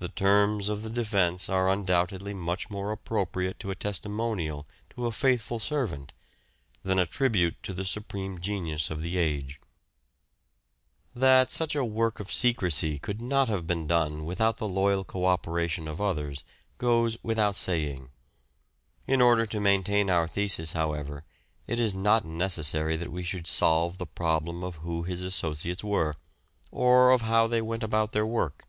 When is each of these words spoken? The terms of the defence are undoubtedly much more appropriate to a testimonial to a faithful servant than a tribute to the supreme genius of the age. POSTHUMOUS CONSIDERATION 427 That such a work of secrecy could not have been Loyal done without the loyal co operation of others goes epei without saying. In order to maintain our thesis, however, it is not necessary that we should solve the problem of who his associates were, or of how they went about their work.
The 0.00 0.08
terms 0.08 0.68
of 0.68 0.82
the 0.82 0.90
defence 0.90 1.48
are 1.48 1.68
undoubtedly 1.70 2.34
much 2.34 2.70
more 2.70 2.90
appropriate 2.90 3.60
to 3.60 3.70
a 3.70 3.74
testimonial 3.76 4.66
to 4.90 5.06
a 5.06 5.12
faithful 5.12 5.60
servant 5.60 6.12
than 6.82 6.98
a 6.98 7.06
tribute 7.06 7.54
to 7.62 7.72
the 7.72 7.84
supreme 7.84 8.40
genius 8.40 8.90
of 8.90 9.00
the 9.00 9.16
age. 9.16 9.60
POSTHUMOUS 11.14 11.46
CONSIDERATION 11.56 11.56
427 11.56 11.56
That 11.56 11.56
such 11.56 11.76
a 11.76 11.84
work 11.84 12.18
of 12.18 12.32
secrecy 12.32 12.98
could 12.98 13.22
not 13.22 13.48
have 13.48 13.64
been 13.68 13.86
Loyal 13.86 14.08
done 14.10 14.24
without 14.24 14.56
the 14.56 14.66
loyal 14.66 15.04
co 15.04 15.24
operation 15.24 15.86
of 15.86 16.00
others 16.00 16.42
goes 16.78 17.16
epei 17.18 17.20
without 17.22 17.54
saying. 17.54 18.10
In 19.06 19.20
order 19.22 19.46
to 19.46 19.60
maintain 19.60 20.10
our 20.10 20.26
thesis, 20.26 20.72
however, 20.72 21.22
it 21.68 21.78
is 21.78 21.94
not 21.94 22.24
necessary 22.24 22.96
that 22.96 23.12
we 23.12 23.22
should 23.22 23.46
solve 23.46 23.98
the 23.98 24.04
problem 24.06 24.64
of 24.64 24.78
who 24.78 25.04
his 25.04 25.20
associates 25.22 25.84
were, 25.84 26.16
or 26.72 27.12
of 27.12 27.22
how 27.22 27.46
they 27.46 27.62
went 27.62 27.84
about 27.84 28.10
their 28.10 28.26
work. 28.26 28.64